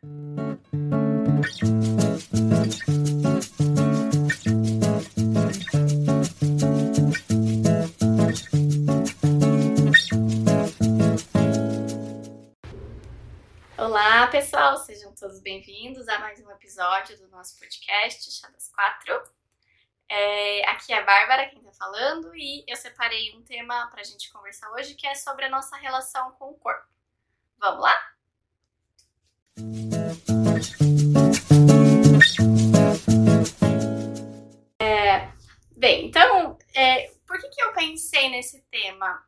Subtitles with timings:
[0.00, 0.14] Olá,
[14.28, 19.20] pessoal, sejam todos bem-vindos a mais um episódio do nosso podcast Chá das Quatro.
[20.08, 24.32] É, aqui é a Bárbara quem tá falando e eu separei um tema pra gente
[24.32, 26.86] conversar hoje que é sobre a nossa relação com o corpo.
[27.58, 28.17] Vamos lá?
[34.80, 35.32] É,
[35.76, 39.24] bem, então, é, por que, que eu pensei nesse tema?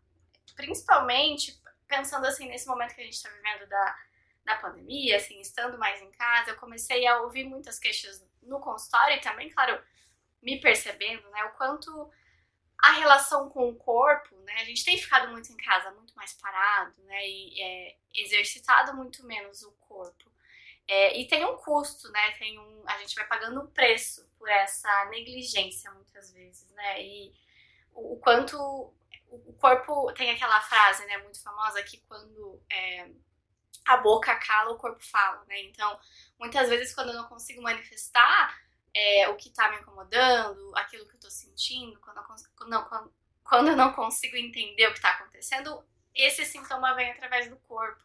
[0.56, 3.96] Principalmente pensando assim nesse momento que a gente está vivendo da
[4.44, 9.16] da pandemia, assim, estando mais em casa, eu comecei a ouvir muitas queixas no consultório
[9.16, 9.80] e também, claro,
[10.42, 12.10] me percebendo, né, o quanto
[12.82, 16.32] a relação com o corpo, né, a gente tem ficado muito em casa, muito mais
[16.34, 20.30] parado, né, e é, exercitado muito menos o corpo.
[20.88, 24.48] É, e tem um custo, né, tem um, a gente vai pagando um preço por
[24.48, 27.32] essa negligência muitas vezes, né, e
[27.92, 28.56] o, o quanto
[29.30, 33.08] o corpo tem aquela frase, né, muito famosa que quando é,
[33.86, 35.62] a boca cala, o corpo fala, né?
[35.62, 35.98] Então,
[36.38, 38.56] muitas vezes quando eu não consigo manifestar
[38.94, 43.14] é, o que tá me incomodando, aquilo que eu tô sentindo, quando eu, não, quando,
[43.44, 48.02] quando eu não consigo entender o que tá acontecendo, esse sintoma vem através do corpo.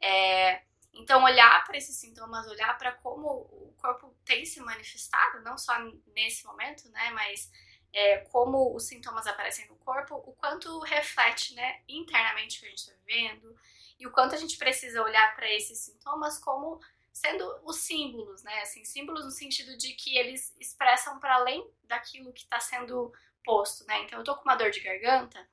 [0.00, 5.58] É, então, olhar para esses sintomas, olhar para como o corpo tem se manifestado, não
[5.58, 5.74] só
[6.14, 7.50] nesse momento, né, mas
[7.92, 12.70] é, como os sintomas aparecem no corpo, o quanto reflete, né, internamente o que a
[12.70, 13.56] gente está vivendo,
[13.98, 16.80] e o quanto a gente precisa olhar para esses sintomas como
[17.14, 18.60] sendo os símbolos, né?
[18.60, 23.12] Assim, símbolos no sentido de que eles expressam para além daquilo que está sendo
[23.44, 24.02] posto, né?
[24.02, 25.48] Então, eu tô com uma dor de garganta,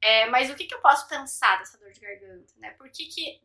[0.00, 2.70] é, mas o que, que eu posso pensar dessa dor de garganta, né?
[2.70, 3.42] Por que, que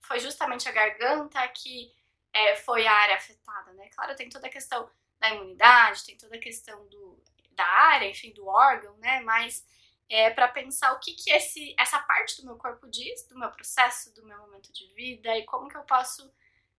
[0.00, 1.92] foi justamente a garganta que
[2.32, 3.90] é, foi a área afetada, né?
[3.94, 8.32] Claro, tem toda a questão da imunidade, tem toda a questão do, da área, enfim,
[8.32, 9.20] do órgão, né?
[9.20, 9.66] Mas
[10.08, 13.50] é, para pensar o que, que esse, essa parte do meu corpo diz, do meu
[13.50, 16.32] processo, do meu momento de vida e como que eu posso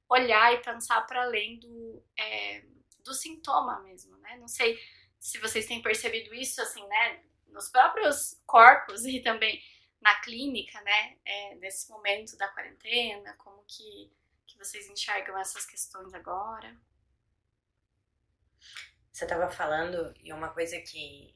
[0.10, 2.64] olhar e pensar para além do, é,
[3.00, 4.38] do sintoma mesmo, né?
[4.38, 4.80] Não sei
[5.20, 7.24] se vocês têm percebido isso, assim, né?
[7.48, 9.62] Nos próprios corpos e também
[10.02, 11.18] na clínica, né?
[11.26, 14.12] É, nesse momento da quarentena, como que,
[14.46, 16.76] que vocês enxergam essas questões agora?
[19.12, 21.36] Você estava falando, e uma coisa que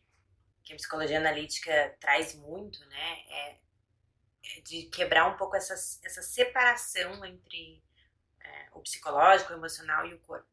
[0.67, 3.57] que a psicologia analítica traz muito, né, é,
[4.43, 7.81] é de quebrar um pouco essa, essa separação entre
[8.47, 10.47] é, o psicológico, o emocional e o corpo.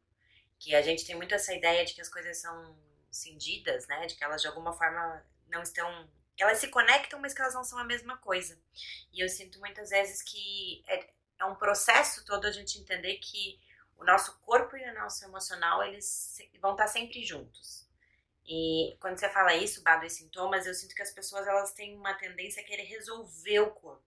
[0.59, 2.77] Que a gente tem muito essa ideia de que as coisas são
[3.11, 7.41] cindidas, né, de que elas de alguma forma não estão elas se conectam, mas que
[7.41, 8.59] elas não são a mesma coisa.
[9.13, 13.59] E eu sinto muitas vezes que é, é, um processo todo a gente entender que
[13.97, 17.87] o nosso corpo e o nosso emocional, eles vão estar sempre juntos.
[18.45, 21.95] E quando você fala isso, Bado, e sintomas, eu sinto que as pessoas elas têm
[21.95, 24.03] uma tendência a querer resolver o corpo.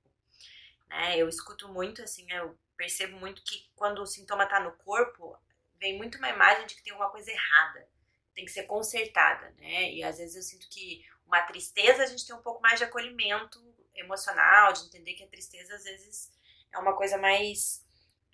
[0.88, 1.16] Né?
[1.16, 5.36] Eu escuto muito, assim, eu percebo muito que quando o sintoma está no corpo,
[5.78, 7.86] vem muito uma imagem de que tem alguma coisa errada,
[8.34, 9.92] tem que ser consertada, né?
[9.92, 12.84] E às vezes eu sinto que uma tristeza a gente tem um pouco mais de
[12.84, 13.58] acolhimento
[13.94, 16.32] emocional, de entender que a tristeza às vezes
[16.72, 17.84] é uma coisa mais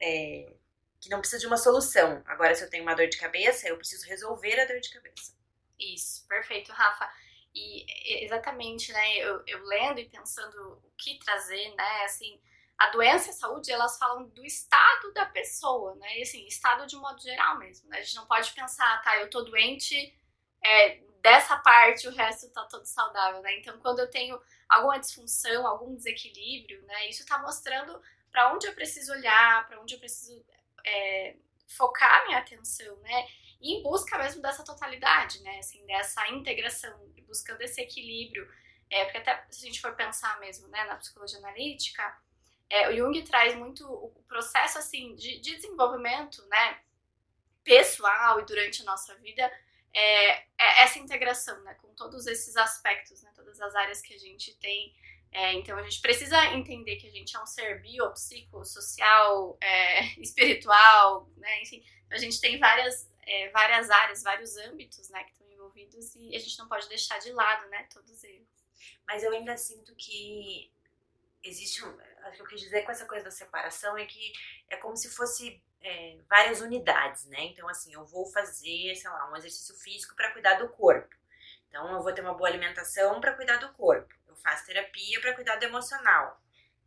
[0.01, 0.55] é,
[1.01, 2.23] que não precisa de uma solução.
[2.27, 5.35] Agora, se eu tenho uma dor de cabeça, eu preciso resolver a dor de cabeça.
[5.79, 7.11] Isso, perfeito, Rafa.
[7.55, 7.87] E
[8.25, 12.41] exatamente, né, eu, eu lendo e pensando o que trazer, né, assim,
[12.85, 16.87] a doença e a saúde, elas falam do estado da pessoa, né, e assim, estado
[16.87, 20.17] de modo geral mesmo, né, a gente não pode pensar, tá, eu tô doente
[20.63, 25.67] é, dessa parte, o resto tá todo saudável, né, então quando eu tenho alguma disfunção,
[25.67, 28.01] algum desequilíbrio, né, isso tá mostrando
[28.31, 30.45] para onde eu preciso olhar, para onde eu preciso
[30.85, 31.37] é,
[31.69, 33.27] focar minha atenção, né,
[33.65, 35.59] em busca mesmo dessa totalidade, né?
[35.59, 36.95] Assim, dessa integração,
[37.27, 38.47] buscando esse equilíbrio.
[38.91, 42.17] É, porque até se a gente for pensar mesmo né, na psicologia analítica,
[42.71, 46.81] é, o Jung traz muito o processo assim de, de, desenvolvimento né,
[47.63, 49.43] pessoal e durante a nossa vida,
[49.93, 54.19] é, é essa integração né, com todos esses aspectos, né, todas as áreas que a
[54.19, 54.95] gente tem.
[55.31, 60.05] É, então a gente precisa entender que a gente é um ser bio, psicossocial, é,
[60.21, 65.51] espiritual, né, enfim, a gente tem várias é, várias áreas, vários âmbitos, né, que estão
[65.51, 68.49] envolvidos e a gente não pode deixar de lado, né, todos eles.
[69.07, 70.71] Mas eu ainda sinto que
[71.45, 74.33] existe, um, o que eu quis dizer com essa coisa da separação é que
[74.69, 77.45] é como se fosse é, várias unidades, né?
[77.45, 81.15] Então, assim, eu vou fazer, sei lá, um exercício físico para cuidar do corpo.
[81.69, 84.13] Então, eu vou ter uma boa alimentação para cuidar do corpo.
[84.27, 86.41] Eu faço terapia para cuidar do emocional.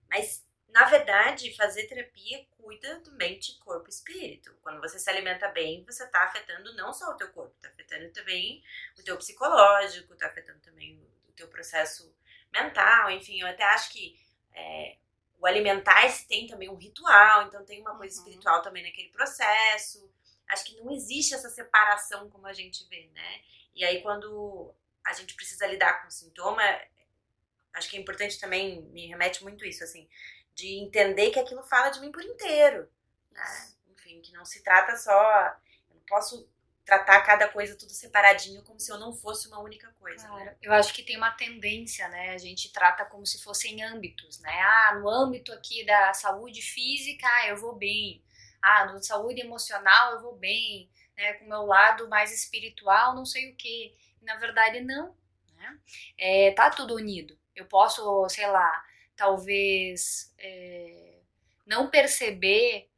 [0.09, 4.55] Mas na verdade, fazer terapia cuida do mente, corpo e espírito.
[4.61, 8.11] Quando você se alimenta bem, você está afetando não só o teu corpo, está afetando
[8.11, 8.63] também
[8.97, 12.13] o teu psicológico, está afetando também o teu processo
[12.51, 14.19] mental, enfim, eu até acho que
[14.57, 14.97] é,
[15.39, 18.23] o alimentar-se tem também um ritual, então tem uma coisa uhum.
[18.23, 20.11] espiritual também naquele processo.
[20.49, 23.41] Acho que não existe essa separação como a gente vê, né?
[23.75, 24.73] E aí quando
[25.05, 26.61] a gente precisa lidar com o sintoma,
[27.73, 30.09] acho que é importante também, me remete muito isso, assim,
[30.55, 32.89] de entender que aquilo fala de mim por inteiro.
[33.31, 33.73] Né?
[33.91, 35.55] Enfim, que não se trata só.
[35.89, 36.49] Eu não posso
[36.87, 40.23] tratar cada coisa tudo separadinho como se eu não fosse uma única coisa.
[40.23, 40.29] Né?
[40.29, 40.45] Claro.
[40.45, 40.55] Né?
[40.61, 42.29] Eu acho que tem uma tendência, né?
[42.29, 44.57] A gente trata como se fossem âmbitos, né?
[44.61, 48.23] Ah, no âmbito aqui da saúde física, ah, eu vou bem.
[48.61, 51.33] Ah, no saúde emocional eu vou bem, né?
[51.33, 53.93] Com o meu lado mais espiritual, não sei o que.
[54.21, 55.13] Na verdade, não.
[55.57, 55.77] Né?
[56.17, 57.37] É, tá tudo unido.
[57.53, 61.19] Eu posso, sei lá, talvez é,
[61.65, 62.89] não perceber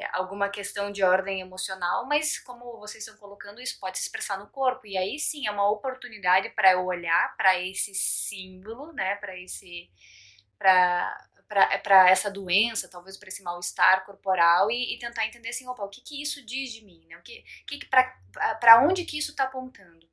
[0.00, 4.38] é, alguma questão de ordem emocional, mas como vocês estão colocando, isso pode se expressar
[4.38, 4.86] no corpo.
[4.86, 9.90] E aí sim é uma oportunidade para eu olhar para esse símbolo, né, para esse
[10.58, 15.88] para essa doença, talvez para esse mal-estar corporal e, e, tentar entender assim, opa, o
[15.88, 17.18] que que isso diz de mim, né?
[17.18, 20.08] O que, que para onde que isso está apontando?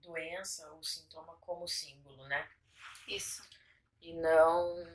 [0.00, 2.48] Doença, o sintoma como símbolo, né?
[3.08, 3.42] Isso.
[4.00, 4.86] E não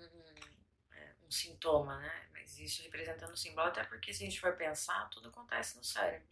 [1.27, 2.27] um sintoma, né?
[2.63, 6.27] isso representando o símbolo, até porque se a gente for pensar, tudo acontece no cérebro.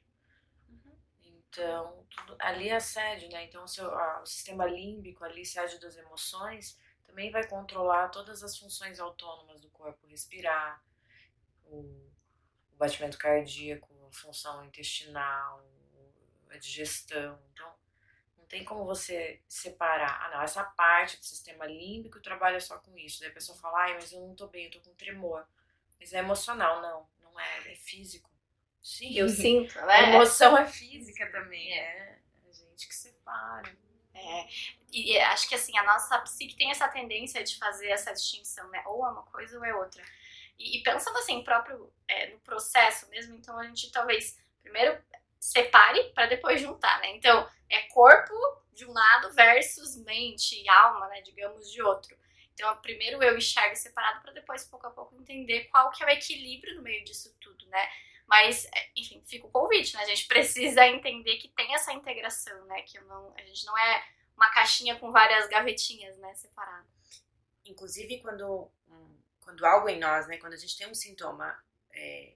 [0.70, 0.98] Uhum.
[1.24, 3.44] Então, tudo, ali é a sede, né?
[3.44, 8.58] Então, o, seu, o sistema límbico ali, sede das emoções, também vai controlar todas as
[8.58, 10.82] funções autônomas do corpo, respirar,
[11.66, 11.82] o,
[12.72, 15.66] o batimento cardíaco, a função intestinal,
[16.50, 17.40] a digestão.
[17.54, 17.75] Então,
[18.46, 20.22] não tem como você separar.
[20.22, 23.20] Ah, não, essa parte do sistema límbico trabalha só com isso.
[23.20, 25.46] Daí a pessoa fala, ai, mas eu não tô bem, eu tô com tremor.
[26.00, 27.08] Mas é emocional, não.
[27.24, 28.30] Não é, é físico.
[28.82, 29.18] Sim.
[29.18, 29.94] Eu sinto, né?
[29.94, 31.74] A emoção é física também.
[31.74, 31.80] É.
[31.80, 33.76] é a gente que separa.
[34.14, 34.48] É,
[34.94, 38.82] e acho que assim, a nossa psique tem essa tendência de fazer essa distinção, né?
[38.86, 40.02] Ou é uma coisa ou é outra.
[40.58, 44.98] E, e pensando assim, próprio é, no processo mesmo, então a gente talvez primeiro
[45.46, 47.16] separe para depois juntar, né?
[47.16, 48.34] Então, é corpo
[48.74, 52.18] de um lado versus mente e alma, né, digamos, de outro.
[52.54, 56.10] Então, primeiro eu enxergo separado para depois, pouco a pouco, entender qual que é o
[56.10, 57.88] equilíbrio no meio disso tudo, né?
[58.26, 60.02] Mas, é, enfim, fica o convite, né?
[60.02, 62.82] A gente precisa entender que tem essa integração, né?
[62.82, 64.04] Que não, a gente não é
[64.36, 66.34] uma caixinha com várias gavetinhas, né?
[66.34, 66.88] Separado.
[67.66, 68.72] Inclusive, quando,
[69.42, 70.38] quando algo em nós, né?
[70.38, 71.56] Quando a gente tem um sintoma
[71.94, 72.34] é,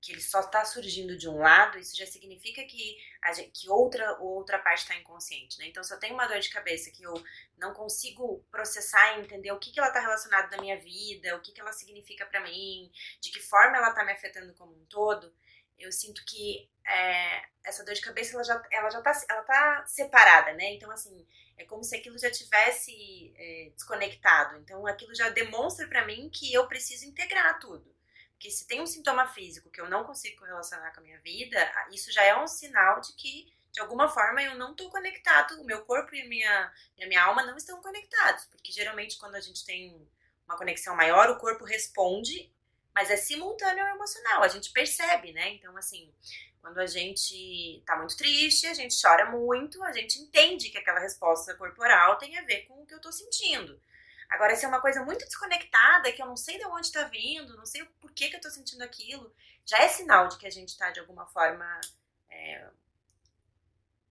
[0.00, 2.96] que ele só está surgindo de um lado, isso já significa que,
[3.34, 5.66] gente, que outra outra parte está inconsciente, né?
[5.66, 7.12] Então, se eu tenho uma dor de cabeça que eu
[7.58, 11.40] não consigo processar e entender o que, que ela está relacionada na minha vida, o
[11.40, 14.86] que, que ela significa para mim, de que forma ela está me afetando como um
[14.86, 15.34] todo,
[15.78, 19.84] eu sinto que é, essa dor de cabeça ela já, ela já tá, ela tá
[19.86, 20.72] separada, né?
[20.74, 21.26] Então, assim,
[21.58, 24.56] é como se aquilo já tivesse é, desconectado.
[24.58, 27.94] Então, aquilo já demonstra para mim que eu preciso integrar tudo.
[28.40, 31.70] Porque se tem um sintoma físico que eu não consigo correlacionar com a minha vida,
[31.92, 35.64] isso já é um sinal de que, de alguma forma, eu não estou conectado, o
[35.66, 38.46] meu corpo e a minha, e a minha alma não estão conectados.
[38.46, 40.08] Porque geralmente, quando a gente tem
[40.46, 42.50] uma conexão maior, o corpo responde,
[42.94, 45.50] mas é simultâneo ao emocional, a gente percebe, né?
[45.50, 46.10] Então, assim,
[46.62, 51.00] quando a gente tá muito triste, a gente chora muito, a gente entende que aquela
[51.00, 53.78] resposta corporal tem a ver com o que eu tô sentindo.
[54.30, 57.56] Agora, se é uma coisa muito desconectada, que eu não sei de onde está vindo,
[57.56, 59.34] não sei por que, que eu estou sentindo aquilo,
[59.66, 61.80] já é sinal de que a gente está, de alguma forma,
[62.30, 62.70] é,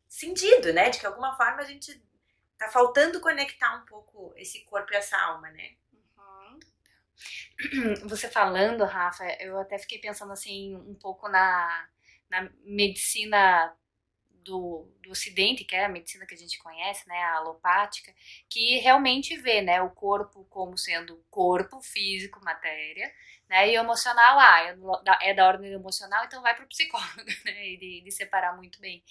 [0.08, 0.90] cindido, né?
[0.90, 2.04] De que, de alguma forma, a gente
[2.52, 5.76] está faltando conectar um pouco esse corpo e essa alma, né?
[6.18, 6.60] Uhum.
[8.08, 11.88] Você falando, Rafa, eu até fiquei pensando, assim, um pouco na,
[12.30, 13.74] na medicina
[14.44, 18.14] do, do Ocidente, que é a medicina que a gente conhece, né, a alopática,
[18.50, 23.12] que realmente vê, né, o corpo como sendo corpo físico, matéria,
[23.50, 27.26] né, e emocional, ah, é da, é da ordem emocional, então vai para o psicólogo,
[27.46, 29.04] né, e de, de separar muito bem.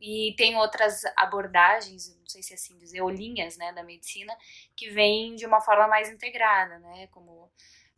[0.00, 4.36] E tem outras abordagens, não sei se é assim dizer, ou linhas, né, da medicina,
[4.76, 7.50] que vêm de uma forma mais integrada, né, como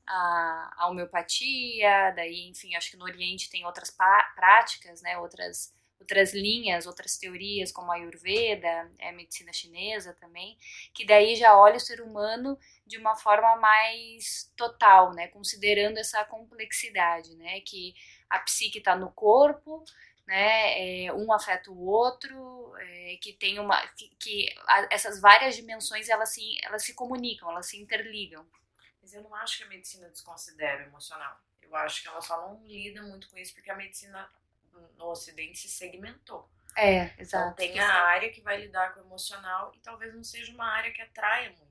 [0.07, 3.91] a, a homeopatia, daí, enfim, acho que no Oriente tem outras
[4.35, 10.57] práticas, né, outras outras linhas, outras teorias, como a Ayurveda, é a medicina chinesa também,
[10.95, 16.25] que daí já olha o ser humano de uma forma mais total, né, considerando essa
[16.25, 17.95] complexidade, né, que
[18.29, 19.85] a psique está no corpo,
[20.27, 25.55] né, é, um afeta o outro, é, que tem uma, que, que a, essas várias
[25.55, 28.47] dimensões elas se, elas se comunicam, elas se interligam.
[29.03, 31.41] Mas eu não acho que a medicina desconsidera o emocional.
[31.63, 34.29] Eu acho que ela só não lida muito com isso porque a medicina
[34.97, 36.49] no Ocidente se segmentou.
[36.77, 37.53] É, exato.
[37.53, 40.67] Então tem a área que vai lidar com o emocional e talvez não seja uma
[40.67, 41.71] área que atraia muito.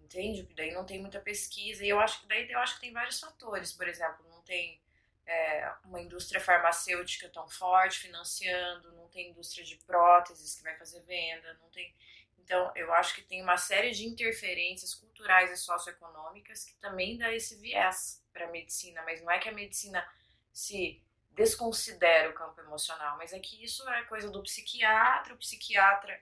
[0.00, 0.42] Entende?
[0.42, 1.84] Porque daí não tem muita pesquisa.
[1.84, 3.72] E eu acho que daí eu acho que tem vários fatores.
[3.72, 4.80] Por exemplo, não tem
[5.26, 11.00] é, uma indústria farmacêutica tão forte financiando, não tem indústria de próteses que vai fazer
[11.02, 11.94] venda, não tem.
[12.38, 17.32] Então, eu acho que tem uma série de interferências culturais e socioeconômicas que também dá
[17.32, 20.06] esse viés para a medicina, mas não é que a medicina
[20.52, 21.02] se
[21.34, 26.20] desconsidera o campo emocional, mas é que isso é coisa do psiquiatra, o psiquiatra,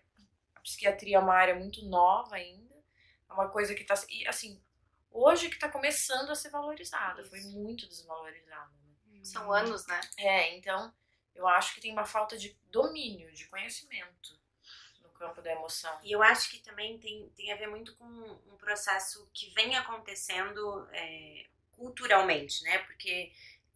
[0.55, 2.75] a psiquiatria é uma área muito nova ainda,
[3.29, 4.61] é uma coisa que está, e assim,
[5.11, 8.73] hoje que está começando a ser valorizada, foi muito desvalorizada.
[9.07, 9.21] Né?
[9.23, 10.01] São anos, né?
[10.17, 10.93] É, então,
[11.35, 14.41] eu acho que tem uma falta de domínio, de conhecimento
[15.03, 15.99] no campo da emoção.
[16.03, 19.77] E eu acho que também tem, tem a ver muito com um processo que vem
[19.77, 22.79] acontecendo é, culturalmente, né?
[22.79, 23.33] Porque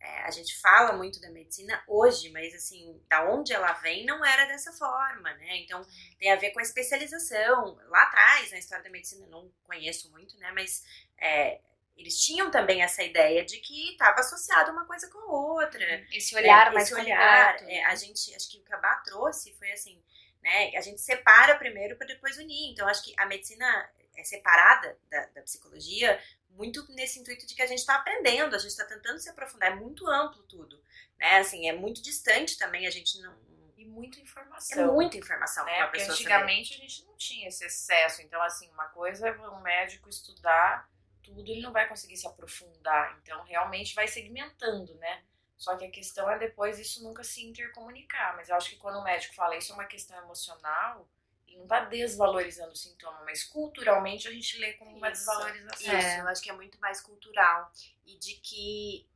[0.07, 4.25] é, a gente fala muito da medicina hoje, mas assim, da onde ela vem não
[4.25, 5.57] era dessa forma, né?
[5.59, 5.85] Então
[6.19, 7.77] tem a ver com a especialização.
[7.89, 10.53] Lá atrás, na história da medicina, não conheço muito, né?
[10.53, 10.85] Mas
[11.19, 11.61] é,
[11.97, 16.07] eles tinham também essa ideia de que estava associado uma coisa com a outra.
[16.13, 17.85] Esse olhar é, mais esse olhar, completo, é, né?
[17.87, 20.01] a gente, acho que o que a Bá trouxe foi assim,
[20.41, 20.71] né?
[20.77, 22.71] A gente separa primeiro para depois unir.
[22.71, 26.21] Então acho que a medicina é separada da, da psicologia
[26.57, 29.73] muito nesse intuito de que a gente está aprendendo, a gente está tentando se aprofundar,
[29.73, 30.83] é muito amplo tudo,
[31.19, 31.39] né?
[31.39, 33.37] Assim, é muito distante também, a gente não.
[33.77, 34.95] E muita É informação.
[34.95, 35.77] muita informação né?
[35.77, 36.25] para pessoa saber.
[36.33, 38.23] antigamente a gente não tinha esse excesso.
[38.23, 40.89] Então, assim, uma coisa é um médico estudar
[41.23, 43.19] tudo, ele não vai conseguir se aprofundar.
[43.23, 45.25] Então, realmente vai segmentando, né?
[45.59, 48.37] Só que a questão é depois isso nunca se intercomunicar.
[48.37, 51.09] Mas eu acho que quando o médico fala isso é uma questão emocional,
[51.57, 55.25] não está desvalorizando o sintoma, mas culturalmente a gente lê como uma Isso.
[55.25, 55.99] desvalorização.
[55.99, 57.73] Isso, eu acho que é muito mais cultural.
[58.05, 59.09] E de que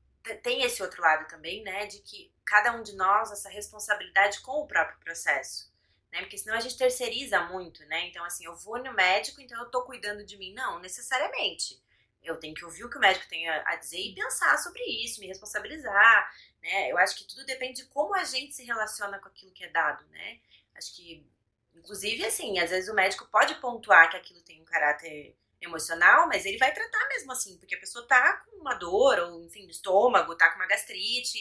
[0.43, 1.87] tem esse outro lado também, né?
[1.87, 5.71] De que cada um de nós, essa responsabilidade com o próprio processo.
[6.13, 6.21] Né?
[6.21, 8.09] Porque senão a gente terceiriza muito, né?
[8.09, 10.53] Então, assim, eu vou no médico, então eu tô cuidando de mim.
[10.53, 11.81] Não, necessariamente.
[12.23, 14.83] Eu tenho que ouvir o que o médico tem a a dizer e pensar sobre
[14.85, 16.91] isso, me responsabilizar, né?
[16.91, 19.69] Eu acho que tudo depende de como a gente se relaciona com aquilo que é
[19.69, 20.41] dado, né?
[20.75, 21.27] Acho que,
[21.81, 26.47] inclusive, assim, às vezes o médico pode pontuar que aquilo tem um caráter emocional, mas
[26.47, 29.71] ele vai tratar mesmo assim, porque a pessoa tá com uma dor, ou enfim, no
[29.71, 31.39] estômago, tá com uma gastrite.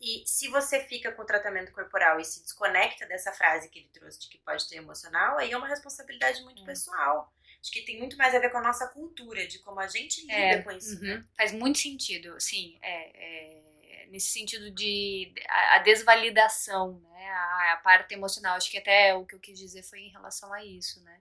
[0.00, 3.88] E se você fica com o tratamento corporal e se desconecta dessa frase que ele
[3.88, 6.66] trouxe de que pode ter emocional, aí é uma responsabilidade muito Hum.
[6.66, 7.32] pessoal.
[7.60, 10.20] Acho que tem muito mais a ver com a nossa cultura, de como a gente
[10.22, 11.02] lida É, com isso, uhum.
[11.02, 11.24] né?
[11.36, 12.76] Faz muito sentido, sim.
[12.82, 13.71] É, é,
[14.12, 17.30] nesse sentido de a, a desvalidação, né?
[17.30, 18.56] A, a parte emocional.
[18.56, 21.20] Acho que até o que eu quis dizer foi em relação a isso, né?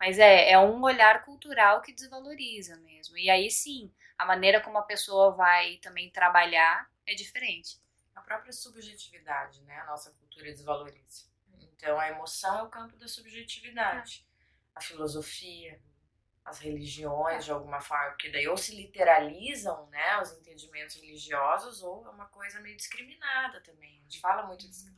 [0.00, 3.18] Mas é, é um olhar cultural que desvaloriza mesmo.
[3.18, 7.78] E aí sim, a maneira como a pessoa vai também trabalhar é diferente.
[8.14, 9.78] A própria subjetividade, né?
[9.80, 11.30] A nossa cultura desvaloriza.
[11.76, 14.26] Então, a emoção é o campo da subjetividade.
[14.74, 15.78] A filosofia,
[16.44, 22.04] as religiões, de alguma forma, porque daí ou se literalizam, né, os entendimentos religiosos, ou
[22.06, 24.00] é uma coisa meio discriminada também.
[24.00, 24.90] A gente fala muito de,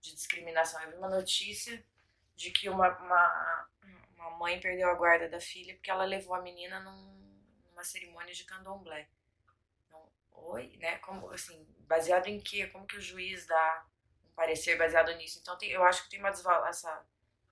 [0.00, 0.80] de discriminação.
[0.82, 1.84] Eu vi uma notícia
[2.36, 3.68] de que uma, uma,
[4.16, 8.32] uma mãe perdeu a guarda da filha porque ela levou a menina num, numa cerimônia
[8.32, 9.08] de candomblé.
[9.86, 10.98] Então, oi, né?
[10.98, 12.68] Como, assim, baseado em quê?
[12.68, 13.84] Como que o juiz dá
[14.24, 15.40] um parecer baseado nisso?
[15.40, 16.64] Então, tem, eu acho que tem uma desval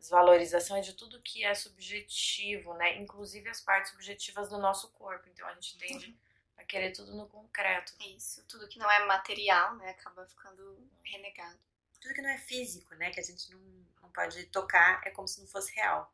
[0.02, 2.98] desvalorização de tudo que é subjetivo, né?
[2.98, 5.28] Inclusive as partes subjetivas do nosso corpo.
[5.28, 6.18] Então, a gente tende
[6.56, 7.94] a querer tudo no concreto.
[8.00, 11.58] É Isso, tudo que não é material, né, acaba ficando renegado.
[12.00, 13.10] Tudo que não é físico, né?
[13.10, 13.60] Que a gente não,
[14.02, 16.12] não pode tocar, é como se não fosse real.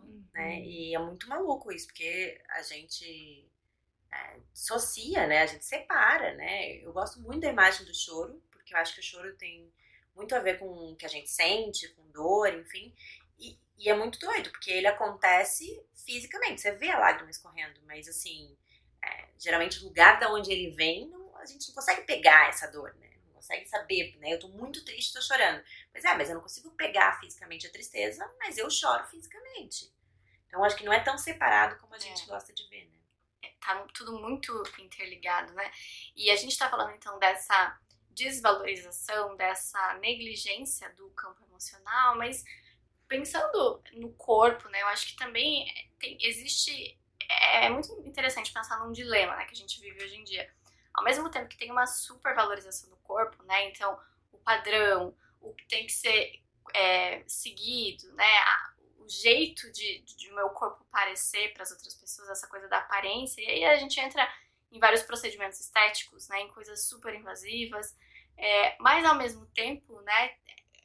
[0.00, 0.24] Uhum.
[0.32, 0.60] né?
[0.60, 3.50] E é muito maluco isso, porque a gente
[4.12, 5.42] é, dissocia, né?
[5.42, 6.76] A gente separa, né?
[6.76, 9.72] Eu gosto muito da imagem do choro, porque eu acho que o choro tem
[10.16, 12.92] muito a ver com o que a gente sente, com dor, enfim.
[13.38, 16.60] E, e é muito doido, porque ele acontece fisicamente.
[16.62, 18.56] Você vê a lágrima escorrendo, mas assim,
[19.04, 22.66] é, geralmente o lugar da onde ele vem, não- a gente não consegue pegar essa
[22.68, 23.10] dor, né?
[23.26, 24.32] Não consegue saber, né?
[24.32, 25.62] Eu tô muito triste, tô chorando.
[25.92, 29.92] Mas é, mas eu não consigo pegar fisicamente a tristeza, mas eu choro fisicamente.
[30.46, 32.26] Então acho que não é tão separado como a gente É.
[32.26, 32.96] gosta de ver, né?
[33.60, 35.68] tá tudo muito interligado, né?
[36.14, 37.76] E a gente tá falando então dessa
[38.16, 42.42] desvalorização, dessa negligência do campo emocional, mas
[43.06, 44.82] pensando no corpo, né?
[44.82, 45.66] Eu acho que também
[45.98, 50.24] tem, existe é muito interessante pensar num dilema, né, que a gente vive hoje em
[50.24, 50.48] dia.
[50.94, 53.68] Ao mesmo tempo que tem uma supervalorização do corpo, né?
[53.68, 53.98] Então,
[54.32, 56.40] o padrão, o que tem que ser
[56.74, 58.24] é, seguido, né?
[58.98, 63.40] o jeito de, de meu corpo parecer para as outras pessoas, essa coisa da aparência.
[63.40, 64.28] E aí a gente entra
[64.72, 67.96] em vários procedimentos estéticos, né, em coisas super invasivas.
[68.38, 70.34] É, mas ao mesmo tempo, né,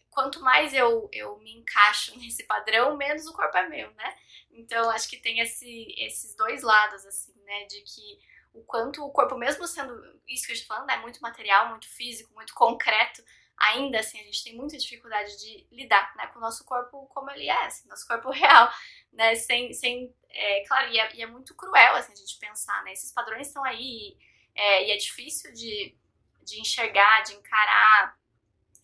[0.09, 4.15] quanto mais eu, eu me encaixo nesse padrão, menos o corpo é meu, né?
[4.51, 8.19] Então acho que tem esse, esses dois lados, assim, né, de que
[8.53, 9.93] o quanto o corpo, mesmo sendo
[10.27, 13.23] isso que eu estou falando, né, muito material, muito físico, muito concreto,
[13.57, 17.29] ainda assim a gente tem muita dificuldade de lidar né, com o nosso corpo como
[17.31, 18.69] ele é, assim, nosso corpo real,
[19.13, 22.83] né, sem, sem é, claro, e é, e é, muito cruel assim, a gente pensar,
[22.83, 24.17] né, esses padrões estão aí
[24.55, 25.95] é, e é difícil de,
[26.43, 28.17] de enxergar, de encarar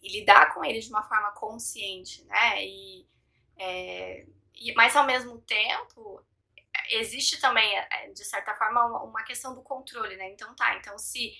[0.01, 3.07] e lidar com eles de uma forma consciente, né, e,
[3.57, 6.23] é, e mas ao mesmo tempo
[6.89, 11.33] existe também, é, de certa forma, uma, questão do controle, né, então tá, então se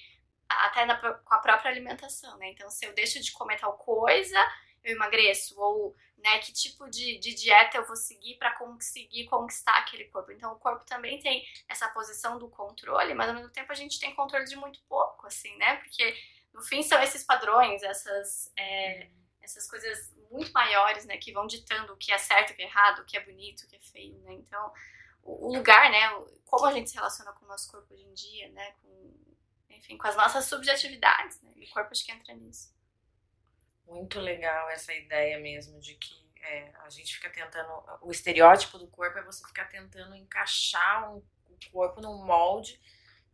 [0.50, 2.50] até na, com a própria alimentação, né?
[2.52, 4.38] Então, se eu deixo de comer tal coisa,
[4.88, 5.60] eu emagreço.
[5.60, 10.32] Ou, né, que tipo de, de dieta eu vou seguir para conseguir conquistar aquele corpo.
[10.32, 14.00] Então, o corpo também tem essa posição do controle, mas ao mesmo tempo a gente
[14.00, 15.76] tem controle de muito pouco, assim, né?
[15.78, 16.16] Porque,
[16.54, 19.10] no fim, são esses padrões, essas, é,
[19.42, 22.66] essas coisas muito maiores, né, que vão ditando o que é certo, o que é
[22.66, 24.34] errado, o que é bonito, o que é feio, né?
[24.34, 24.74] Então,
[25.24, 26.10] o, lugar, né,
[26.46, 28.98] como a gente se relaciona com o nosso corpo hoje em dia, né, com
[29.70, 31.52] enfim, com as nossas subjetividades, né?
[31.56, 32.74] E o corpo acho que entra nisso.
[33.88, 37.72] Muito legal essa ideia mesmo de que é, a gente fica tentando.
[38.02, 42.80] O estereótipo do corpo é você ficar tentando encaixar um, o corpo num molde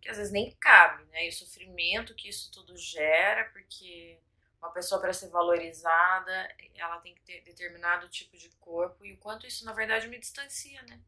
[0.01, 1.25] que às vezes nem cabe, né?
[1.25, 4.19] E o sofrimento que isso tudo gera, porque
[4.60, 9.17] uma pessoa para ser valorizada, ela tem que ter determinado tipo de corpo e o
[9.17, 11.00] quanto isso na verdade me distancia, né?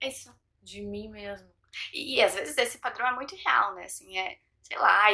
[0.00, 0.34] Isso.
[0.60, 1.48] De mim mesmo.
[1.92, 3.84] E, e às vezes esse padrão é muito real, né?
[3.84, 5.06] Assim, é sei lá,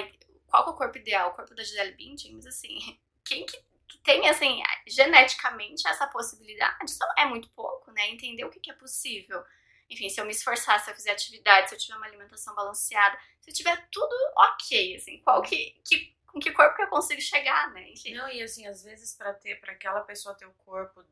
[0.46, 1.30] qual é o corpo ideal?
[1.30, 2.34] O corpo da Gisele Bündchen?
[2.34, 2.78] Mas assim,
[3.24, 6.84] quem que, que tem, assim, geneticamente essa possibilidade?
[6.84, 8.08] Isso é muito pouco, né?
[8.08, 9.42] Entender o que, que é possível.
[9.88, 13.16] Enfim, se eu me esforçar, se eu fizer atividade, se eu tiver uma alimentação balanceada,
[13.40, 17.20] se eu tiver tudo ok, assim, qual que, que com que corpo que eu consigo
[17.20, 17.88] chegar, né?
[17.90, 18.14] Enfim.
[18.14, 21.02] Não, e assim, às vezes para ter, para aquela pessoa ter o corpo,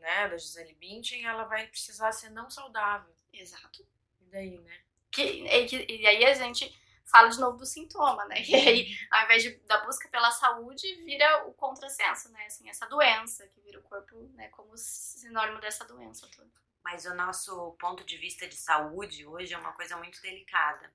[0.00, 3.14] né, da Gisele Bündchen, ela vai precisar ser não saudável.
[3.32, 3.86] Exato.
[4.20, 4.80] E daí, né?
[5.10, 6.74] Que, e, e aí a gente
[7.12, 8.42] fala de novo do sintoma, né?
[8.42, 12.46] E aí, ao invés de, da busca pela saúde, vira o contrassenso, né?
[12.46, 16.50] Assim, essa doença, que vira o corpo, né, como sinônimo dessa doença toda.
[16.82, 20.92] Mas o nosso ponto de vista de saúde hoje é uma coisa muito delicada.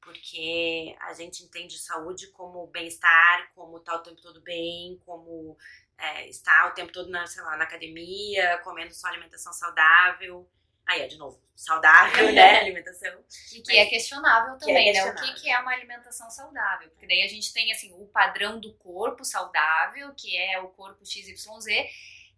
[0.00, 5.58] Porque a gente entende saúde como bem-estar, como estar tá o tempo todo bem, como
[5.98, 10.48] é, estar o tempo todo na, sei lá, na academia, comendo só alimentação saudável.
[10.86, 12.60] Aí é de novo, saudável, né?
[12.60, 13.24] Alimentação.
[13.52, 15.14] E que é questionável também, que é questionável.
[15.14, 15.30] né?
[15.30, 16.88] O que, que é uma alimentação saudável?
[16.90, 21.04] Porque daí a gente tem assim o padrão do corpo saudável, que é o corpo
[21.04, 21.66] XYZ,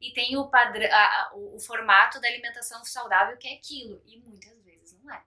[0.01, 4.03] e tem o padrão, a, o, o formato da alimentação saudável, que é aquilo.
[4.07, 5.23] E muitas vezes não é.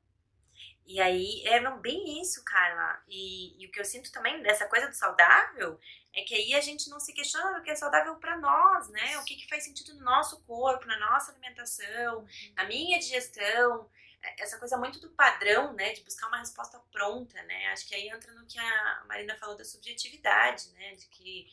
[0.86, 3.02] E aí é bem isso, Carla.
[3.08, 5.80] E, e, o que eu sinto também dessa coisa do saudável
[6.13, 9.17] é que aí a gente não se questiona o que é saudável para nós, né?
[9.19, 12.28] O que, que faz sentido no nosso corpo, na nossa alimentação, uhum.
[12.56, 13.89] na minha digestão.
[14.21, 15.93] É, essa coisa muito do padrão, né?
[15.93, 17.67] De buscar uma resposta pronta, né?
[17.67, 20.95] Acho que aí entra no que a Marina falou da subjetividade, né?
[20.95, 21.47] De que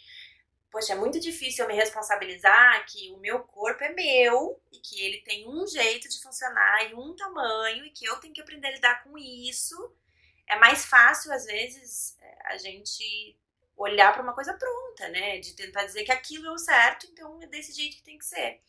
[0.70, 5.00] poxa, é muito difícil eu me responsabilizar que o meu corpo é meu e que
[5.00, 8.68] ele tem um jeito de funcionar e um tamanho e que eu tenho que aprender
[8.68, 9.96] a lidar com isso.
[10.46, 13.36] É mais fácil, às vezes, é, a gente
[13.78, 15.38] olhar para uma coisa pronta, né?
[15.38, 18.26] De tentar dizer que aquilo é o certo, então é desse jeito que tem que
[18.26, 18.60] ser.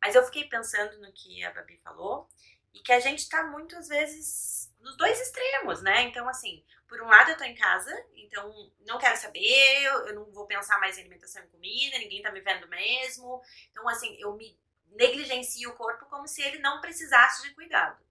[0.00, 2.28] Mas eu fiquei pensando no que a Babi falou
[2.72, 6.02] e que a gente tá muitas vezes nos dois extremos, né?
[6.02, 10.30] Então, assim, por um lado eu tô em casa, então não quero saber, eu não
[10.32, 13.42] vou pensar mais em alimentação e comida, ninguém tá me vendo mesmo.
[13.70, 14.58] Então, assim, eu me
[14.90, 18.02] negligencio o corpo como se ele não precisasse de cuidado.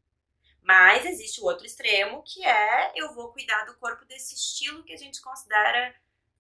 [0.62, 4.94] Mas existe o outro extremo, que é eu vou cuidar do corpo desse estilo que
[4.94, 5.94] a gente considera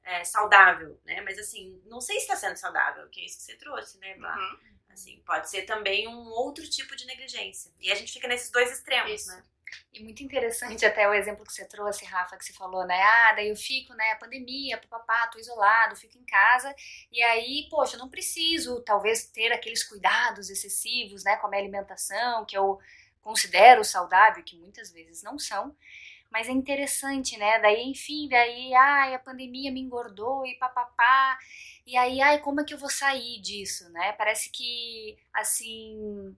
[0.03, 1.21] é, saudável, né?
[1.21, 4.15] Mas assim, não sei se está sendo saudável, que é isso que você trouxe, né,
[4.15, 4.35] Blá?
[4.35, 4.71] Uhum.
[4.89, 7.71] Assim, pode ser também um outro tipo de negligência.
[7.79, 9.29] E a gente fica nesses dois extremos, isso.
[9.29, 9.43] né?
[9.93, 13.01] E muito interessante até o exemplo que você trouxe, Rafa, que você falou, né?
[13.01, 14.11] Ah, daí eu fico, né?
[14.11, 16.75] A pandemia, papapá, tô isolado, fico em casa.
[17.11, 21.37] E aí, poxa, eu não preciso, talvez, ter aqueles cuidados excessivos, né?
[21.37, 22.79] Com a minha alimentação, que eu
[23.21, 25.75] considero saudável, que muitas vezes não são.
[26.31, 27.59] Mas é interessante, né?
[27.59, 31.37] Daí, enfim, daí, ai, a pandemia me engordou e papapá.
[31.85, 34.13] E aí, ai, como é que eu vou sair disso, né?
[34.13, 36.35] Parece que, assim,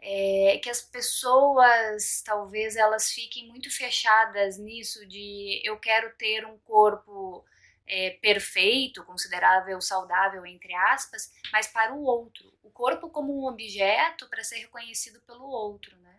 [0.00, 6.58] é, que as pessoas, talvez, elas fiquem muito fechadas nisso de eu quero ter um
[6.58, 7.44] corpo
[7.86, 12.52] é, perfeito, considerável saudável, entre aspas, mas para o outro.
[12.62, 16.15] O corpo como um objeto para ser reconhecido pelo outro, né?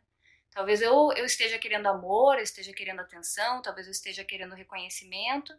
[0.58, 5.54] Talvez eu, eu esteja querendo amor, eu esteja querendo atenção, talvez eu esteja querendo reconhecimento,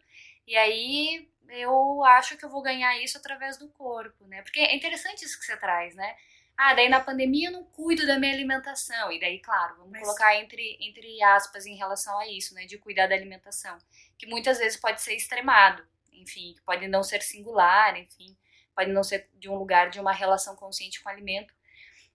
[0.45, 4.41] e aí eu acho que eu vou ganhar isso através do corpo, né?
[4.41, 6.17] Porque é interessante isso que você traz, né?
[6.57, 9.09] Ah, daí na pandemia eu não cuido da minha alimentação.
[9.09, 10.01] E daí, claro, vamos Mas...
[10.01, 12.65] colocar entre, entre aspas em relação a isso, né?
[12.65, 13.77] De cuidar da alimentação.
[14.17, 15.81] Que muitas vezes pode ser extremado
[16.19, 18.37] enfim, pode não ser singular, enfim,
[18.75, 21.53] pode não ser de um lugar de uma relação consciente com o alimento,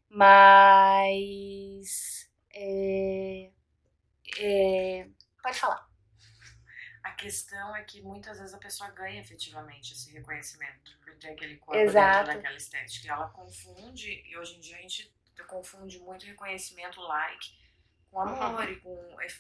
[0.08, 1.08] mas
[2.54, 3.50] é,
[4.38, 5.08] é,
[5.42, 5.88] pode falar.
[7.02, 11.56] A questão é que muitas vezes a pessoa ganha efetivamente esse reconhecimento por ter aquele
[11.58, 12.18] corpo Exato.
[12.18, 13.12] dentro daquela estética.
[13.12, 15.12] Ela confunde, e hoje em dia a gente
[15.46, 17.64] confunde muito reconhecimento like
[18.10, 18.96] com amor e com,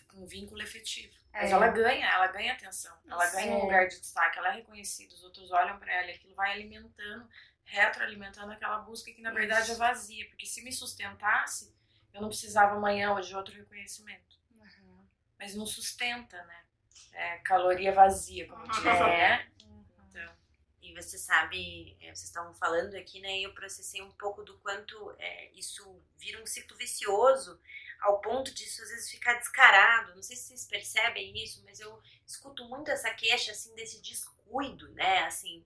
[0.08, 1.14] com um vínculo efetivo.
[1.32, 1.52] Mas é.
[1.52, 5.22] ela ganha, ela ganha atenção, ela ganha um lugar de destaque, ela é reconhecida, os
[5.22, 7.28] outros olham para ela e aquilo vai alimentando,
[7.64, 11.74] retroalimentando aquela busca que na verdade é vazia, porque se me sustentasse,
[12.14, 14.38] eu não precisava amanhã ou de outro reconhecimento.
[14.54, 15.04] Uhum.
[15.38, 16.64] Mas não sustenta, né?
[17.12, 19.50] É caloria vazia, como diz, né?
[20.08, 20.32] Então.
[20.80, 23.38] E você sabe, é, vocês estavam falando aqui, né?
[23.38, 27.60] E eu processei um pouco do quanto é, isso vira um ciclo vicioso
[28.00, 30.14] ao ponto disso às vezes ficar descarado.
[30.14, 34.88] Não sei se vocês percebem isso, mas eu escuto muito essa queixa assim desse descuido,
[34.92, 35.24] né?
[35.24, 35.64] Assim,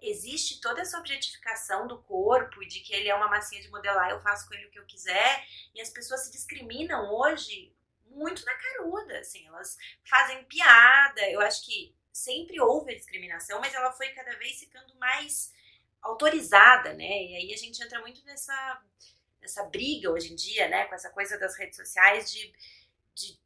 [0.00, 4.10] existe toda essa objetificação do corpo e de que ele é uma massinha de modelar,
[4.10, 7.74] eu faço com ele o que eu quiser, e as pessoas se discriminam hoje
[8.06, 11.22] muito na caruda, assim, elas fazem piada.
[11.30, 15.52] Eu acho que sempre houve discriminação, mas ela foi cada vez ficando mais
[16.02, 17.04] autorizada, né?
[17.04, 18.82] E aí a gente entra muito nessa
[19.40, 22.54] essa briga hoje em dia, né, com essa coisa das redes sociais de,
[23.12, 23.36] de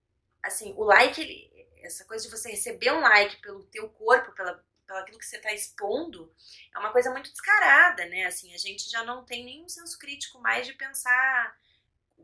[0.42, 4.62] assim, o like, ele, essa coisa de você receber um like pelo teu corpo, pela,
[4.87, 6.33] pelo aquilo que você está expondo,
[6.75, 8.25] é uma coisa muito descarada, né?
[8.27, 11.57] Assim, a gente já não tem nenhum senso crítico mais de pensar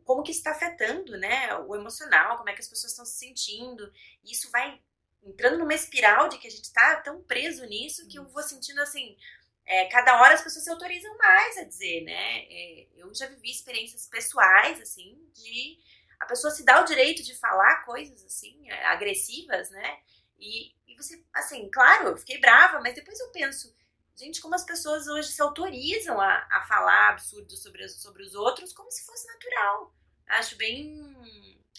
[0.05, 3.93] como que está afetando, né, o emocional, como é que as pessoas estão se sentindo.
[4.25, 4.81] E isso vai
[5.23, 8.81] entrando numa espiral de que a gente está tão preso nisso que eu vou sentindo
[8.81, 9.17] assim,
[9.65, 12.39] é, cada hora as pessoas se autorizam mais a dizer, né?
[12.51, 15.79] É, eu já vivi experiências pessoais, assim, de
[16.19, 19.99] a pessoa se dá o direito de falar coisas, assim, é, agressivas, né?
[20.43, 23.73] E, e você, assim, claro, eu fiquei brava, mas depois eu penso,
[24.17, 28.73] gente, como as pessoas hoje se autorizam a, a falar absurdos sobre, sobre os outros
[28.73, 29.95] como se fosse natural.
[30.27, 31.17] Acho bem.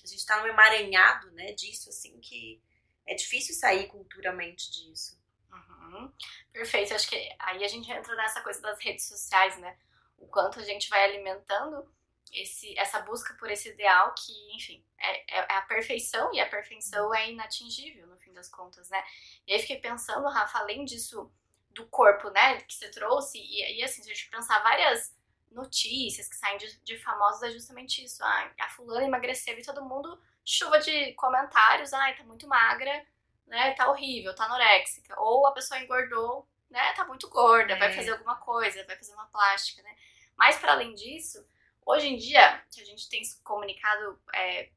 [0.02, 2.62] A gente tá num emaranhado, né, disso, assim, que
[3.06, 5.22] é difícil sair culturalmente disso.
[5.52, 6.14] Uhum.
[6.54, 6.94] Perfeito.
[6.94, 9.78] Acho que aí a gente entra nessa coisa das redes sociais, né?
[10.18, 11.86] O quanto a gente vai alimentando
[12.32, 16.50] esse, essa busca por esse ideal que, enfim, é, é, é, a perfeição e a
[16.50, 19.04] perfeição é inatingível, no fim das contas, né?
[19.46, 21.32] E aí fiquei pensando, Rafa, além disso
[21.70, 25.16] do corpo, né, que você trouxe, e, e assim, se a gente pensar várias
[25.52, 28.24] notícias que saem de, de famosos, é justamente isso.
[28.24, 33.06] Ah, a fulana emagreceu e todo mundo chuva de comentários, ai, tá muito magra,
[33.48, 35.20] né, tá horrível, tá anoréxica.
[35.20, 37.80] Ou a pessoa engordou, né, tá muito gorda, é.
[37.80, 39.96] vai fazer alguma coisa, vai fazer uma plástica, né.
[40.36, 41.46] Mas para além disso,
[41.86, 44.70] hoje em dia, que a gente tem se comunicado é,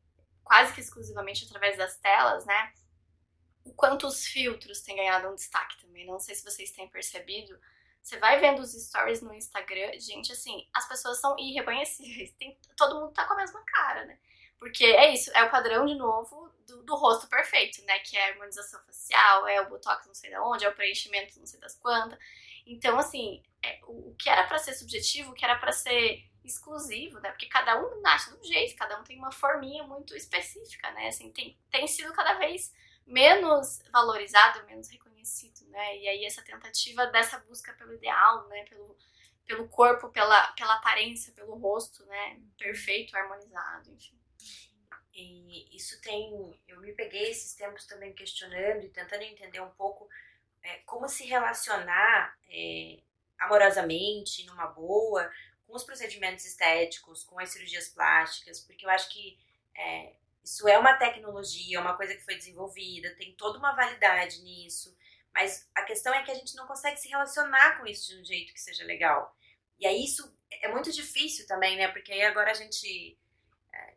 [0.45, 2.73] quase que exclusivamente através das telas, né,
[3.65, 6.07] o quanto os filtros têm ganhado um destaque também.
[6.07, 7.59] Não sei se vocês têm percebido.
[8.01, 12.33] Você vai vendo os stories no Instagram, gente, assim, as pessoas são irreconhecíveis.
[12.39, 14.19] Tem, todo mundo tá com a mesma cara, né?
[14.59, 17.99] Porque é isso, é o padrão, de novo, do, do, rosto perfeito, né?
[17.99, 21.39] Que é a harmonização facial, é o botox não sei de onde, é o preenchimento
[21.39, 22.19] não sei das quantas.
[22.65, 26.25] Então, assim, é, o, o, que era para ser subjetivo, o que era para ser
[26.47, 27.31] exclusivo, né?
[27.31, 31.09] Porque cada um nasce de um jeito, cada um tem uma forminha muito específica, né?
[31.09, 32.73] Assim, tem, tem sido cada vez
[33.07, 35.99] menos valorizado, menos reconhecido, né?
[35.99, 38.65] E aí essa tentativa dessa busca pelo ideal, né?
[38.65, 38.97] Pelo,
[39.47, 42.41] pelo corpo, pela, pela aparência, pelo rosto, né?
[42.59, 44.17] Perfeito, harmonizado, enfim.
[45.15, 46.61] E isso tem.
[46.69, 50.07] Eu me peguei esses tempos também questionando e tentando entender um pouco
[50.63, 52.99] é, como se relacionar é,
[53.39, 55.31] amorosamente, numa boa,
[55.67, 59.39] com os procedimentos estéticos, com as cirurgias plásticas, porque eu acho que
[59.77, 64.41] é, isso é uma tecnologia, é uma coisa que foi desenvolvida, tem toda uma validade
[64.43, 64.97] nisso,
[65.35, 68.25] mas a questão é que a gente não consegue se relacionar com isso de um
[68.25, 69.37] jeito que seja legal.
[69.79, 71.89] E aí isso é muito difícil também, né?
[71.89, 73.19] Porque aí agora a gente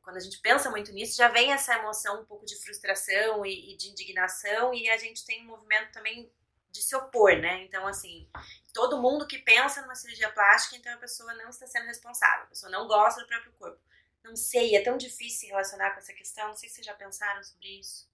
[0.02, 3.74] quando a gente pensa muito nisso, já vem essa emoção um pouco de frustração e,
[3.74, 6.32] e, de indignação, e a gente tem um movimento também
[6.72, 7.64] de se opor, né?
[7.64, 8.30] Então, assim,
[8.74, 12.48] todo mundo que pensa numa cirurgia plástica, então a pessoa não está sendo responsável, a
[12.48, 13.80] pessoa não gosta do próprio corpo.
[14.24, 16.94] Não sei, é tão difícil se relacionar com essa questão, não sei se vocês já
[16.94, 18.08] pensaram sobre isso.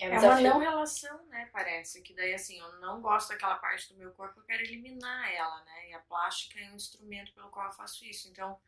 [0.00, 1.48] É, é uma não relação, né?
[1.52, 5.32] Parece que daí assim, eu não gosto daquela parte do meu corpo, eu quero eliminar
[5.32, 5.90] ela, né?
[5.90, 8.28] E a plástica é um instrumento pelo qual eu faço isso.
[8.28, 8.58] Então,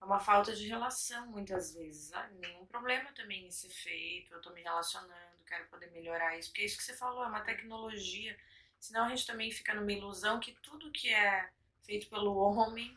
[0.00, 2.12] é uma falta de relação muitas vezes.
[2.12, 6.50] Ah, nenhum problema também em ser feito, eu tô me relacionando, quero poder melhorar isso.
[6.50, 8.36] Porque é isso que você falou, é uma tecnologia.
[8.78, 11.50] Senão a gente também fica numa ilusão que tudo que é
[11.82, 12.96] feito pelo homem,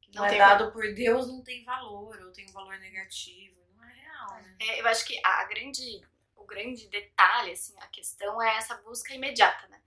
[0.00, 0.72] que não, não é dado valor.
[0.72, 3.60] por Deus, não tem valor, ou tem um valor negativo.
[3.74, 4.56] Não é real, né?
[4.60, 6.02] É, eu acho que a grande,
[6.36, 9.80] o grande detalhe, assim, a questão é essa busca imediata, né?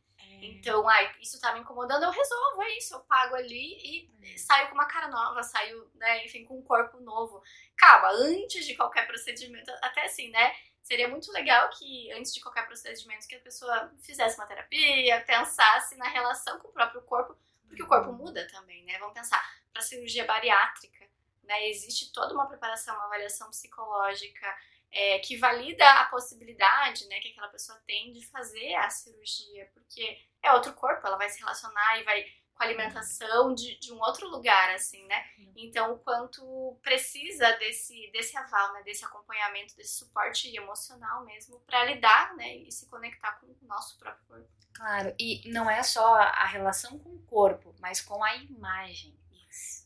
[0.51, 4.37] Então, ai, isso tá me incomodando, eu resolvo, é isso, eu pago ali e é.
[4.37, 7.41] saio com uma cara nova, saio, né, enfim, com um corpo novo.
[7.77, 12.65] Calma, antes de qualquer procedimento, até assim, né, seria muito legal que antes de qualquer
[12.67, 17.35] procedimento que a pessoa fizesse uma terapia, pensasse na relação com o próprio corpo,
[17.67, 18.97] porque o corpo muda também, né?
[18.99, 21.05] Vamos pensar, para cirurgia bariátrica,
[21.43, 24.55] né, existe toda uma preparação, uma avaliação psicológica,
[24.91, 30.17] é, que valida a possibilidade né, que aquela pessoa tem de fazer a cirurgia, porque
[30.45, 33.99] é outro corpo, ela vai se relacionar e vai com a alimentação de, de um
[33.99, 35.25] outro lugar, assim, né?
[35.57, 38.83] Então, o quanto precisa desse, desse aval, né?
[38.83, 42.55] Desse acompanhamento, desse suporte emocional mesmo, para lidar, né?
[42.55, 44.49] E se conectar com o nosso próprio corpo.
[44.73, 49.17] Claro, e não é só a relação com o corpo, mas com a imagem.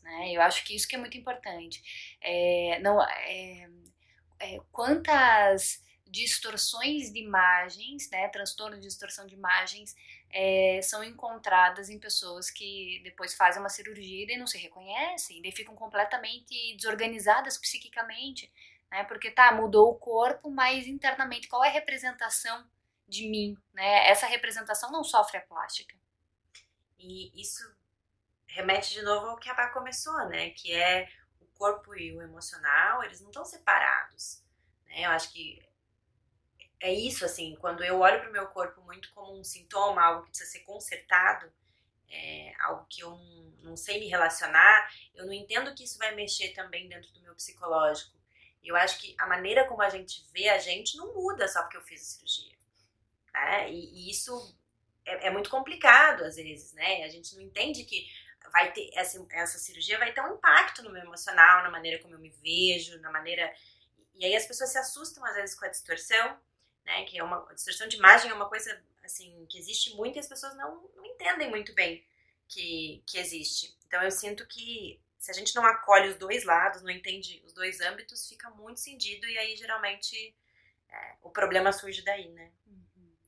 [0.02, 0.32] Né?
[0.32, 2.16] Eu acho que isso que é muito importante.
[2.20, 3.68] É, não, é,
[4.40, 9.94] é, quantas distorções de imagens, né, transtorno de distorção de imagens,
[10.30, 15.52] é, são encontradas em pessoas que depois fazem uma cirurgia e não se reconhecem, e
[15.52, 18.52] ficam completamente desorganizadas psiquicamente,
[18.90, 22.68] né, porque tá, mudou o corpo, mas internamente qual é a representação
[23.08, 25.96] de mim, né, essa representação não sofre a plástica.
[26.98, 27.64] E isso
[28.46, 31.08] remete de novo ao que a Bá começou, né, que é
[31.60, 34.42] corpo e o emocional, eles não estão separados.
[34.86, 35.04] Né?
[35.04, 35.62] Eu acho que
[36.80, 40.22] é isso, assim, quando eu olho para o meu corpo muito como um sintoma, algo
[40.22, 41.52] que precisa ser consertado,
[42.10, 46.14] é, algo que eu não, não, sei me relacionar, eu não entendo que isso vai
[46.14, 48.18] mexer também dentro do meu psicológico.
[48.62, 51.76] Eu acho que a maneira como a gente vê a gente não muda só porque
[51.76, 52.56] eu fiz a cirurgia.
[53.32, 53.70] Né?
[53.70, 54.58] E, e isso
[55.04, 57.04] é, é, muito complicado às vezes, né?
[57.04, 58.06] A gente não entende que
[58.52, 62.14] vai ter essa, essa cirurgia vai ter um impacto no meu emocional, na maneira como
[62.14, 63.52] eu me vejo, na maneira
[64.14, 66.38] e aí as pessoas se assustam às vezes com a distorção,
[66.84, 67.04] né?
[67.04, 70.28] Que é uma distorção de imagem é uma coisa assim que existe muito e as
[70.28, 72.04] pessoas não, não entendem muito bem
[72.48, 73.76] que, que existe.
[73.86, 77.52] Então eu sinto que se a gente não acolhe os dois lados, não entende os
[77.52, 80.34] dois âmbitos, fica muito cindido e aí geralmente
[80.88, 82.50] é, o problema surge daí, né?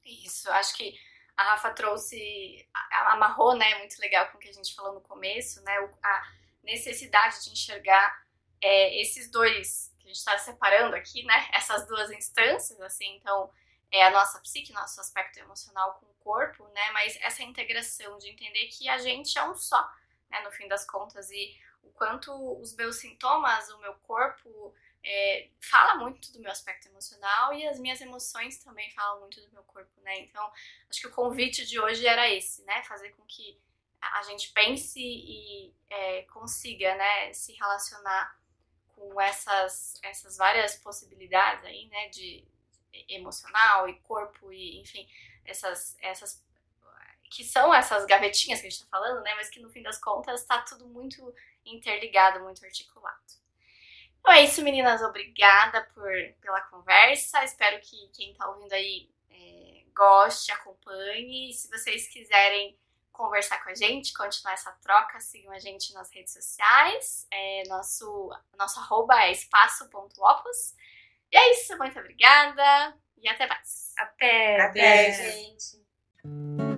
[0.05, 0.99] Isso, acho que
[1.37, 5.63] a Rafa trouxe, amarrou, né, muito legal com o que a gente falou no começo,
[5.63, 8.25] né, a necessidade de enxergar
[8.61, 13.51] é, esses dois, que a gente está separando aqui, né, essas duas instâncias, assim, então,
[13.91, 18.29] é a nossa psique, nosso aspecto emocional com o corpo, né, mas essa integração de
[18.29, 19.83] entender que a gente é um só,
[20.31, 25.49] né, no fim das contas, e o quanto os meus sintomas, o meu corpo, é,
[25.61, 29.65] fala muito do meu aspecto emocional e as minhas emoções também falam muito do meu
[29.65, 30.21] corpo, né?
[30.21, 30.49] Então,
[30.89, 32.85] acho que o convite de hoje era esse, né?
[32.85, 33.61] Fazer com que
[34.01, 38.37] a gente pense e é, consiga, né, se relacionar
[38.97, 42.45] com essas, essas várias possibilidades aí, né, de
[43.09, 45.09] emocional e corpo e, enfim,
[45.45, 46.43] essas, essas
[47.31, 49.99] que são essas gavetinhas que a gente tá falando, né, mas que no fim das
[49.99, 53.43] contas tá tudo muito interligado, muito articulado.
[54.21, 55.03] Então é isso, meninas.
[55.03, 57.43] Obrigada por, pela conversa.
[57.43, 61.53] Espero que quem está ouvindo aí é, goste, acompanhe.
[61.53, 62.79] Se vocês quiserem
[63.13, 67.27] conversar com a gente, continuar essa troca, sigam a gente nas redes sociais.
[67.31, 70.75] É, nosso, nosso arroba é espaço.opus.
[71.31, 71.77] E é isso.
[71.79, 73.93] Muito obrigada e até mais.
[73.99, 74.61] Até.
[74.61, 76.72] Até, gente.